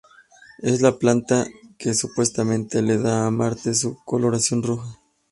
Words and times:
Es 0.63 0.81
la 0.81 0.97
planta 0.97 1.45
que 1.77 1.93
supuestamente 1.93 2.81
le 2.81 2.97
da 2.97 3.27
a 3.27 3.29
Marte 3.29 3.75
su 3.75 3.99
coloración 4.03 4.63
roja. 4.63 4.99